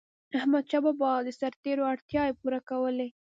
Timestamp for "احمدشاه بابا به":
0.37-1.23